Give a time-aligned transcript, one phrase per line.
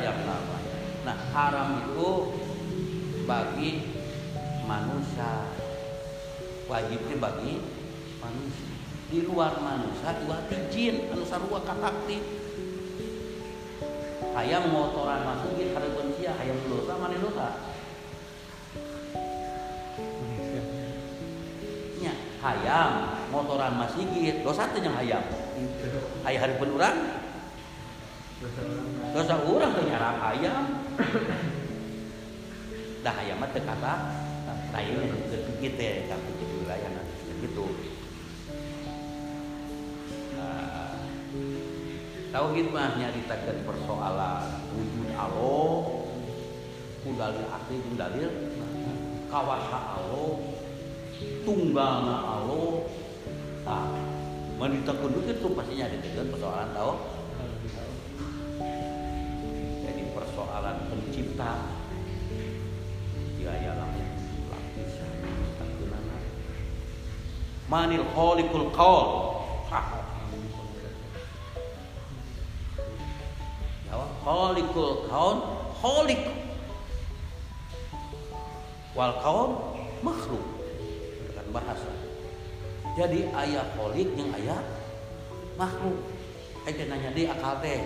[0.00, 0.76] yang namanya.
[1.04, 2.10] Nah, haram itu
[3.28, 3.70] bagi
[4.64, 5.52] manusia.
[6.64, 7.60] Wajibnya bagi
[8.18, 8.72] manusia.
[9.12, 10.40] Di luar manusia dua
[10.72, 12.18] jin anu sarua katakti.
[14.34, 17.48] Hayang motoran masuk gitu hareupeun sia hayang dosa mana dosa.
[22.02, 22.90] Nya hayam
[23.30, 25.22] motoran masih gitu dosa teh yang hayam.
[26.26, 27.23] Hayang hareupeun urang
[29.14, 30.64] dosa orang tuh nyarang ayam.
[33.04, 33.94] Dah ayam mah kata
[34.74, 35.06] lainnya
[35.62, 36.90] gitu ya tapi gitu wilayah
[37.38, 37.64] gitu
[40.34, 40.98] nah,
[42.34, 45.78] tauhid mah nyaritakeun persoalan wujud Allah
[47.06, 48.30] kudalil akli jeung dalil
[49.28, 50.32] kawasa Allah
[51.46, 52.88] tunggalna Allah.
[53.68, 53.88] Nah
[54.58, 56.92] menitakeun itu pasti nyaritakeun persoalan tau
[61.34, 61.58] pencipta
[63.34, 63.76] dia yang
[64.54, 65.12] lapisan
[65.58, 66.18] takunana
[67.66, 69.08] manil kholikul qaul.
[73.90, 75.36] Jawab kholikul qaul
[75.82, 76.22] kholik.
[78.94, 79.50] Wal qaul
[80.06, 80.44] makhluk.
[81.26, 81.90] Dengan bahasa.
[82.94, 84.62] Jadi ayat kholik yang ayat
[85.58, 85.98] makhluk.
[86.64, 87.82] Ayo nanya di akal teh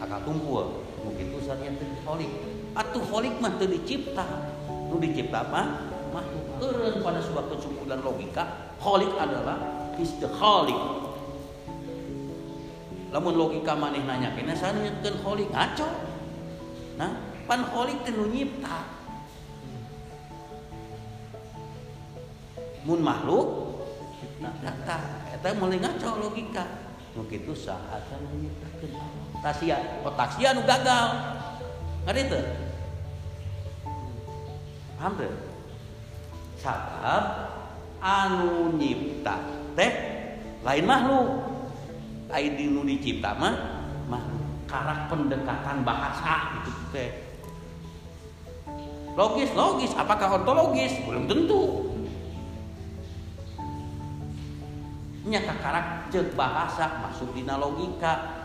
[0.00, 1.76] akal tumpul mungkin usahanya
[2.08, 2.32] holik
[2.74, 4.26] atuh holik mah teu dicipta.
[4.90, 5.62] Nu dicipta apa?
[6.10, 6.44] Makhluk.
[6.60, 9.58] Eureun pada sebuah kesimpulan logika holik adalah
[9.96, 10.78] istikhalik.
[13.10, 15.88] Lamun logika maneh nanya kena sanyeutkeun holik ngaco.
[16.98, 17.10] Nah
[17.46, 18.78] pan holik teh nyipta.
[22.86, 23.70] Mun makhluk
[24.40, 24.96] nah eta
[25.36, 26.64] eta mulai ngaco logika
[27.14, 29.76] kana nyiptakeun Allah tasia
[30.06, 31.06] oh tasia nu gagal.
[32.06, 32.40] Ngerti itu?
[34.96, 35.34] Paham tuh?
[36.60, 37.24] Sabab
[38.00, 39.36] anu nyipta
[39.74, 39.92] teh
[40.62, 41.28] lain makhluk.
[42.30, 43.54] Lain di nu dicipta mah
[44.06, 47.10] makhluk karak pendekatan bahasa gitu teh.
[49.18, 49.90] Logis logis.
[49.98, 50.94] Apakah ontologis?
[51.02, 51.89] Belum tentu
[55.30, 58.42] nya karak cek bahasa masuk dina logika.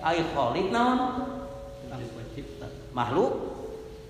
[0.00, 1.26] Ay kholik naon?
[2.94, 3.32] Makhluk.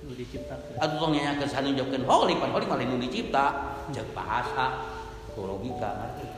[0.04, 0.76] Nu diciptakeun.
[0.76, 3.44] Atuh tong nyanyakeun sanu jawabkeun kholik pan kholik malah nu dicipta.
[3.90, 4.84] Cek bahasa
[5.32, 6.28] ku logika ngerti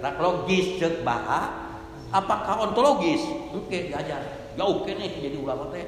[0.00, 1.50] tak logis cek bahasa
[2.14, 3.20] apakah ontologis?
[3.52, 4.22] Oke diajar.
[4.54, 5.82] Jauh kene jadi ulama teh.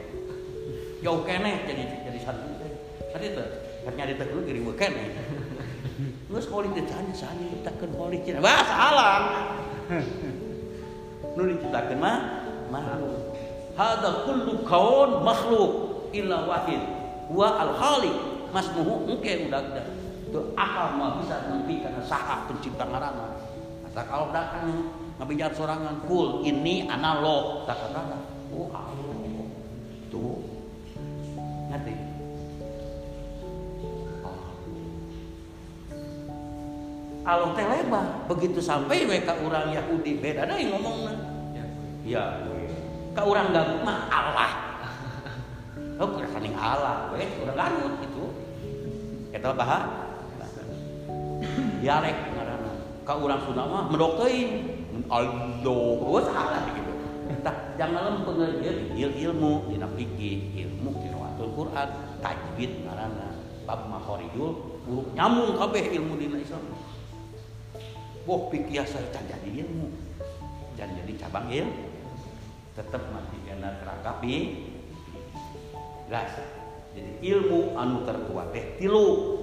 [1.01, 2.71] Jauh kene jadi jadi santri teh.
[3.15, 3.49] Ngerti teh
[3.95, 5.03] nyari teh dulu kene
[6.33, 9.23] Terus kholik ditanya sani diciptakeun kholik cenah bahasa alam
[11.37, 12.17] nu diciptakeun mah
[12.73, 13.37] makhluk.
[13.77, 15.73] Hada kullu kaun makhluk
[16.17, 16.81] illa wahid.
[17.29, 18.17] Huwa al khaliq
[18.49, 19.87] masmuhu engke udah udah.
[20.33, 23.37] Tuh akal mah bisa nempi karena saha pencipta ngaranna.
[23.93, 24.89] Asa kalau datang
[25.21, 27.69] ngabijar sorangan kul ini analog.
[27.69, 28.17] Tak kata
[28.57, 29.12] oh Allah
[37.23, 41.15] Allah teh lebar begitu sampai mereka orang Yahudi beda yang ngomongnya
[42.03, 42.43] ya
[43.15, 44.53] ke orang gabut mah Allah.
[46.03, 48.25] Oh kesaning Allah we orang Garut itu
[49.31, 49.87] eta bahasa
[51.79, 52.73] dialek ngaranna.
[53.07, 54.67] Ka urang Sunda mah medokteun
[55.07, 56.91] Allah oh salah gitu.
[57.47, 58.67] Tah jangan lempeng
[58.99, 63.31] il ilmu dina fikih ilmu qiraatul Quran tajwid ngaranna.
[63.63, 66.67] Bab makhorijul huruf nyambung kabeh ilmu dina Islam
[68.23, 69.89] Wah pikir saya jadi ilmu.
[70.79, 71.93] Dan jadi cabang ilmu
[72.73, 74.65] tetap mati kena kerangka pi.
[76.09, 76.39] Gas.
[76.93, 79.39] Jadi ilmu anu terkuat teh tilu.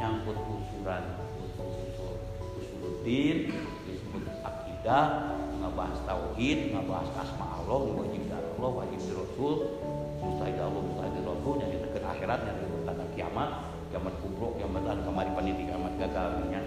[0.00, 1.04] Nyangkut usuran
[1.44, 2.16] usul
[2.56, 3.52] usuluddin
[3.84, 9.76] disebut akidah ngabahas tauhid ngabahas asma Allah wajib Allah wajib rasul
[10.24, 12.58] mustahil Allah mustahil rasul yang ditekan akhirat yang
[12.88, 13.50] tanda kiamat
[13.92, 16.60] kiamat kubro kiamat anu kamari paniti kiamat gagal nya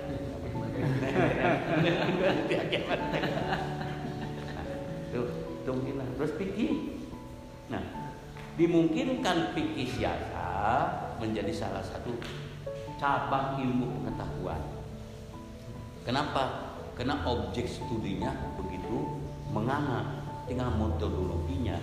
[5.14, 5.28] tuh
[5.64, 6.72] tunggulah terus pikir.
[7.70, 7.84] Nah
[8.54, 10.46] dimungkinkan pikir siasa
[11.18, 12.14] menjadi salah satu
[13.02, 14.62] cabang ilmu pengetahuan.
[16.04, 16.74] Kenapa?
[16.94, 19.20] Karena objek studinya begitu
[19.50, 20.24] menganga.
[20.44, 21.80] Tinggal metodologinya.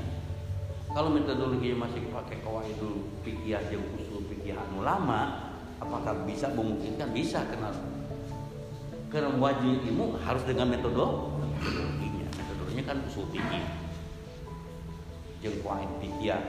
[0.93, 5.51] Kalau metodologinya masih pakai kawaidul fikih yang usul fikih anu lama
[5.81, 7.09] apakah bisa memungkinkan?
[7.15, 7.73] Bisa kenal
[9.11, 11.05] karena wajib ilmu harus dengan metode
[11.43, 12.27] metodologinya.
[12.31, 13.67] Metodologinya kan usul fikih.
[15.43, 16.41] Jeung kuain pikian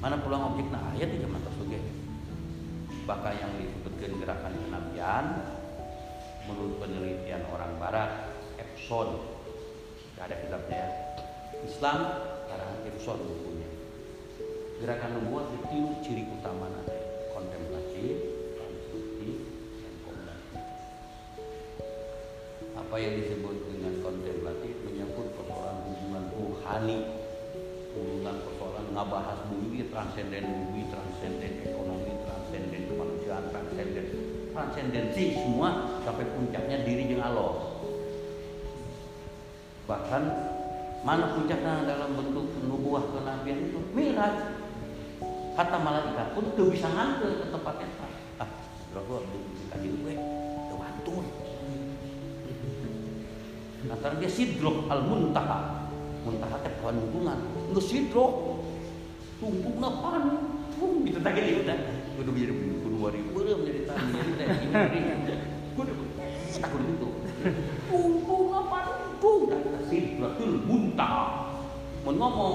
[0.00, 0.64] mana pulang objek?
[0.72, 1.84] Nah ayat di zaman tersebut
[3.04, 5.24] bahkan yang disebutkan gerakan kenabian
[6.48, 8.10] menurut penelitian orang barat
[8.56, 9.20] Epson.
[10.20, 10.88] Ada kitabnya ya.
[11.64, 11.98] Islam
[12.48, 13.70] karena Epson bukunya.
[14.80, 16.99] Gerakan nubuat itu ciri utama nanti
[22.90, 26.98] apa yang disebut dengan kontemplatif menyangkut persoalan hubungan rohani
[27.94, 34.06] hubungan persoalan ngabahas bumi transenden bumi transenden ekonomi transenden kemanusiaan transenden
[34.50, 37.78] transendensi semua sampai puncaknya diri dengan Allah
[39.86, 40.22] bahkan
[41.06, 43.78] mana puncaknya dalam bentuk nubuah kenabian itu?
[43.94, 44.34] Miraj.
[45.54, 47.86] Kata malaikat pun tuh bisa nganter ke tempatnya
[48.42, 48.50] ah
[48.90, 49.22] berapa
[49.70, 50.14] kaji gue
[50.74, 51.49] tewatur nah
[54.00, 55.88] karena dia sidroh al muntaha
[56.24, 57.38] muntaha teh pohon hubungan
[57.70, 58.60] nggak sidroh
[59.40, 60.24] tunggu napan
[60.76, 61.78] tung gitu tadi dia udah
[62.16, 62.52] kudu jadi
[62.84, 64.12] kudu wari kudu menjadi tani
[65.76, 65.92] kudu
[66.60, 67.08] tak kudu itu
[67.88, 68.84] tunggu napan
[69.20, 69.48] tung
[69.90, 71.50] sidrohul muntaha.
[72.00, 72.54] Mau ngomong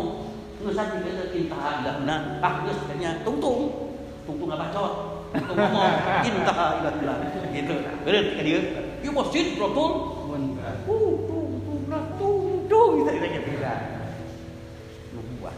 [0.65, 3.91] nggak saja kita intaha ilah ah geus kayaknya tungtung
[4.25, 4.93] tungtung nggak bacot
[5.35, 5.93] tungtung ngomong
[6.25, 7.17] intaha ilah ilah
[7.53, 7.75] gitu.
[8.01, 8.59] Bener dia.
[9.05, 9.91] Dia masjid betul
[13.25, 13.73] kita kita
[15.15, 15.55] nubuah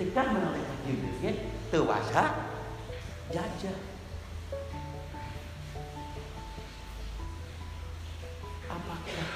[0.00, 1.32] tekan malaikat Jibril ya
[1.68, 2.24] tewasa
[3.30, 3.78] jajah.
[8.70, 9.28] Apakah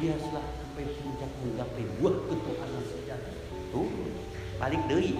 [0.00, 3.34] dia setelah sampai puncak menggapai buah ketuhanan sejati
[3.74, 3.90] tuh
[4.56, 5.18] balik deui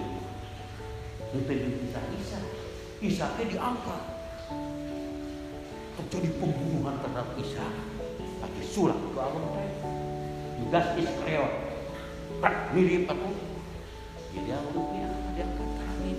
[1.27, 2.39] Mungkin bisa Isa
[2.97, 3.29] Isa.
[3.37, 4.03] Teh diangkat.
[6.01, 7.65] Terjadi pembunuhan terhadap Isa.
[8.41, 9.45] Pakai sulap ke Allah
[10.57, 11.53] Judas Iskariot
[12.41, 13.29] prak mirip aku.
[14.33, 16.17] Jadi Allah ya diangkat ke langit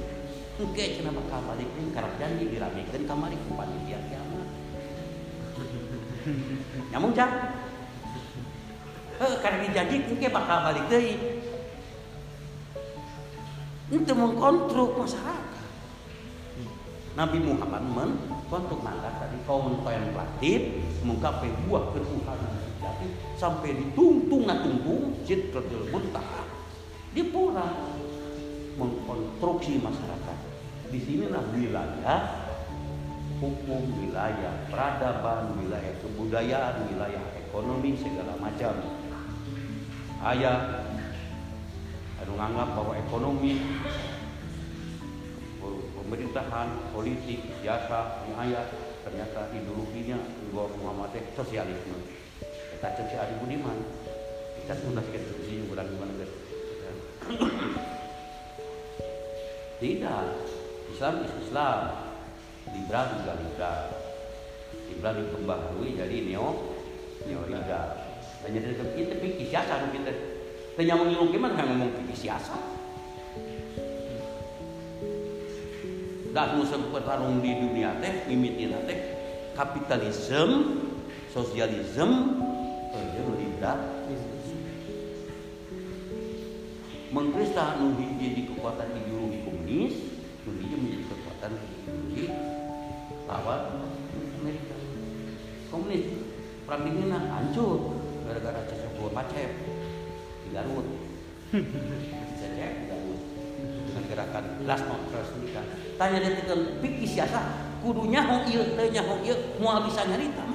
[0.58, 4.48] Engke cenah bakal balik deui karena janji diramekeun kamari ku panitia kiamat
[6.90, 7.30] nyamung cak.
[9.18, 11.14] Karena dijanji engke bakal balik deui
[13.88, 15.66] itu mengkontrol masyarakat.
[17.16, 18.10] Nabi Muhammad men
[18.50, 20.60] untuk mangkat tadi kaum kontemplatif
[21.06, 26.46] menggapai buah ketuhanan sejati sampai ditungtung tungtung sidratul muntaha
[27.10, 27.66] di pura
[28.78, 30.38] mengkonstruksi masyarakat.
[30.88, 32.20] Di sinilah wilayah
[33.42, 38.78] hukum wilayah peradaban wilayah kebudayaan wilayah ekonomi segala macam.
[40.22, 40.86] Ayah
[42.22, 43.58] anu nganggap bahwa ekonomi
[45.98, 48.70] pemerintahan politik jasa ayat
[49.04, 50.18] ternyata ideologinya
[50.54, 52.27] Muhammad teh sosialisme
[52.78, 53.78] kita si Adi Budiman
[54.62, 56.32] kita sudah sekitar sini bulan guys
[59.78, 60.26] tidak.
[60.90, 61.80] Islam is Islam.
[62.68, 63.78] Liberal juga liberal
[64.88, 66.76] liberal dikembaharui jadi neo
[67.24, 67.96] neo liberal
[68.44, 70.12] dan jadi kita pikir siasa kita.
[70.76, 71.64] Tanya ngomong gimana?
[71.64, 72.54] Ngomong pikir siasa.
[76.28, 78.98] Dan musuh bertarung di dunia teh, mimitin teh.
[79.56, 80.86] Kapitalisme,
[81.32, 82.36] sosialisme,
[82.98, 83.78] iya liberal.
[87.08, 89.94] Mengkrista nuhi jadi kekuatan ideologi komunis,
[90.44, 92.24] nuhi menjadi kekuatan ideologi
[93.24, 93.62] lawan
[94.38, 94.76] Amerika.
[95.72, 96.04] Komunis
[96.68, 97.96] perang dingin hancur
[98.28, 99.50] gara-gara cecep dua pacep
[100.44, 100.86] di Garut.
[102.38, 103.20] Cecep di Garut
[103.88, 105.64] dengan gerakan Glasnost Respublikan.
[105.96, 107.40] Tanya dia tekan pikir siasa
[107.80, 110.47] kudunya hong ieu teh nya hong ieu moal bisa nyarita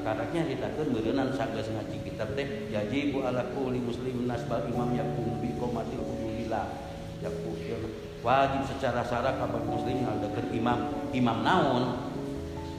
[0.00, 0.16] mana.
[0.16, 5.52] Kakaraknya ditakeun meureunnan sageus ngaji kitab teh yajibu ala kulli muslimin nasbal imam yakum bi
[5.60, 6.66] qomatil hududillah.
[7.20, 7.52] Yakum
[8.20, 10.78] wajib secara syarat kapan muslim ngadekeun imam.
[11.12, 11.84] Imam naon?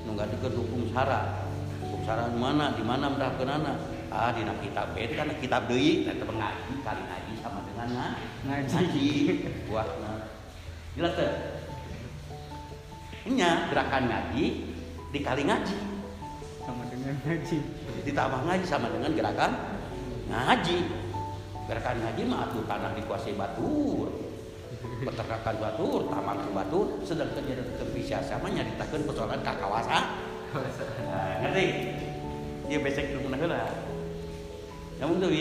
[0.06, 1.46] Nu ngadekeun hukum syarat
[1.86, 2.74] hukum syarat mana?
[2.74, 3.74] Di mana mendahkeunana
[4.12, 6.10] ah di kitab bed karena kitab deui.
[6.10, 7.90] Eta ngaji kali ngaji sama dengan
[8.50, 8.70] ngaji.
[8.74, 9.10] Ngaji.
[9.70, 10.13] Buahna
[10.98, 11.34] jelas teh?
[13.22, 14.46] Nya gerakan ngaji
[15.13, 15.90] dikali ngaji
[17.01, 17.58] ngaji.
[18.05, 19.51] Ditambah ngaji sama dengan gerakan
[20.29, 20.77] ngaji.
[21.67, 24.08] Gerakan ngaji mah atuh tanah dikuasai batur.
[24.81, 26.88] Peternakan batur taman ke batur.
[27.05, 30.03] Sedangkan jadi terpisah sama nyaritakeun persoalan kakawasan.
[31.08, 31.65] Nah, ngerti?
[32.67, 33.67] Dia besek dulu heula.
[35.00, 35.31] Namun tuh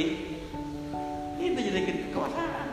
[1.40, 2.69] itu jadi kekuasaan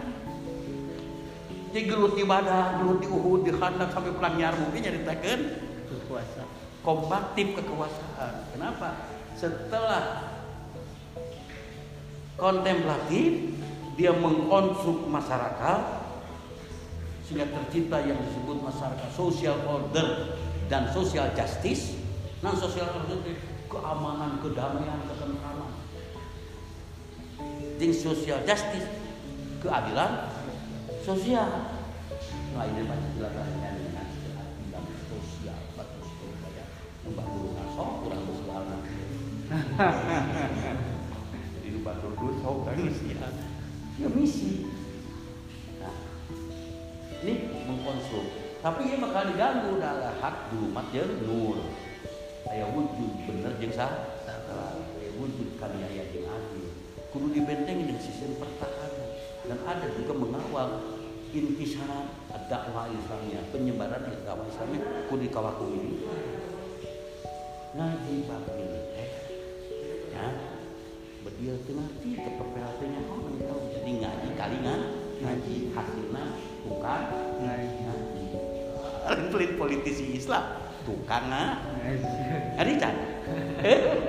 [1.77, 5.41] jadi gelut di badan, gelut di uhud, di khandak sampai perang nyarmuk ini nyaritakeun
[5.91, 6.43] berkuasa
[6.87, 8.47] kombatif kekuasaan.
[8.55, 9.11] Kenapa?
[9.35, 10.23] Setelah
[12.39, 13.59] kontemplatif
[13.99, 15.81] dia mengkonstruk masyarakat
[17.27, 20.39] sehingga tercipta yang disebut masyarakat social order
[20.71, 21.97] dan social justice
[22.39, 25.73] nah social order itu keamanan kedamaian ketentraman
[27.81, 28.87] jeung social justice
[29.59, 30.29] keadilan
[31.01, 31.73] sosial
[32.53, 33.56] nah ini Pancasila dengan
[39.77, 43.29] di rumah dulu sok sosial
[44.01, 44.65] ya misi.
[45.77, 45.93] Nah
[47.21, 48.25] ini mengkonsum.
[48.57, 51.61] Tapi ia bakal diganggu dalam hak jumat jeung nur.
[52.49, 56.73] Aya wujud bener jeung sah aya wujud kaniaya jeung adil.
[57.13, 59.13] Kudu dibentengi dengan sistem pertahanan.
[59.45, 60.69] Dan ada juga mengawal
[61.37, 62.09] intisaran
[62.49, 65.05] dakwah Islamnya penyebaran dakwah Islamnya.
[65.05, 66.01] Kudu dikawal ini.
[67.77, 69.26] Ngaji bab militer
[70.17, 70.29] ya.
[71.21, 73.61] Berdia ngerti ke PPLT-nya oh tahu.
[73.77, 74.79] Jadi ngaji kalingan
[75.21, 76.23] ngaji hasilnya
[76.65, 77.03] tukang
[77.45, 77.85] ngaji.
[79.31, 80.43] Pelit politisi Islam.
[80.87, 81.29] Tukang
[82.57, 82.95] ada can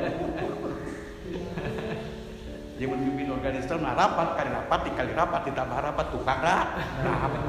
[2.79, 6.63] dia memimpin organisasi nah rapat kali rapat dikali rapat ditambah rapat tukang dah
[7.03, 7.43] rapat.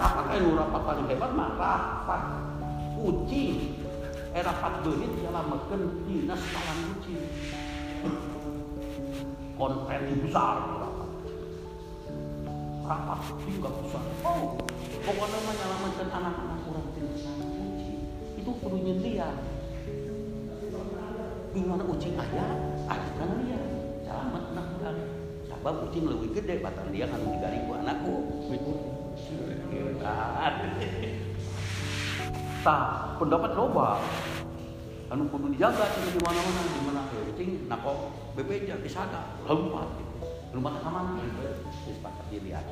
[0.00, 2.22] Rapat kan rapat paling hebat mah rapat.
[2.96, 3.83] Kucing
[4.42, 7.22] rapat berit nyalamakeun dinas kawan kucing
[9.54, 11.10] konferensi besar rapat
[12.82, 14.02] rapat juga besar.
[14.26, 14.58] Oh
[15.06, 17.98] pokoknya mah nyalamakeun anak-anak kurang tina kucing
[18.34, 19.38] itu kudu nyendirian
[21.54, 22.50] gimana ucing ayah
[22.90, 23.60] ayah kan dia.
[24.02, 24.98] Selamat anak orang
[25.46, 28.14] sabab ucing lebih gede batang dia kan tiga ribu anakku
[32.64, 34.00] tah pendapat loba.
[35.12, 37.02] Anu kudu dijaga cina di mana mana di mana.
[37.12, 40.00] Ya ucing nako bebeja disada lompat.
[40.56, 41.20] Rumah kamar
[41.84, 42.64] disepakati dilihat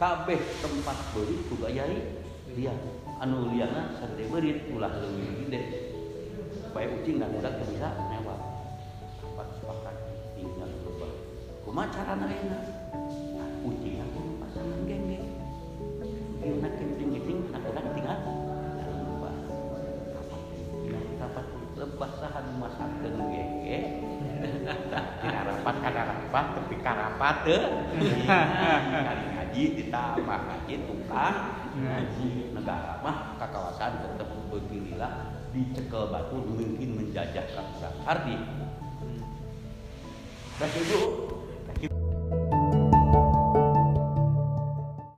[0.00, 2.24] kabeh tempat beri kudu ayai
[2.56, 2.72] dia
[3.20, 5.60] anu liana sadade beurit ulah leuwih gede.
[6.64, 8.40] Supaya ucing dan udah bisa lewat.
[9.22, 9.96] Apa sepakat
[10.34, 11.12] tinggal berubah
[11.62, 12.81] kumaha carana enak
[23.72, 23.80] gengge
[25.22, 27.64] tidak rapat kada rapat tapi karapat deh
[28.26, 31.36] kali ngaji ditambah ngaji tukang
[31.78, 38.36] ngaji negara mah kekawasan tetap berpilihlah dicekel batu mungkin menjajah kampung arti
[40.60, 41.00] dan itu